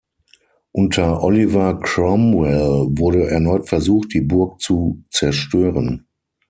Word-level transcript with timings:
Unter 0.71 1.21
Oliver 1.21 1.79
Cromwell 1.79 2.87
wurde 2.89 3.27
erneut 3.29 3.69
versucht, 3.69 4.11
die 4.15 4.21
Burg 4.21 4.59
zu 4.59 5.03
zerstören. 5.11 6.07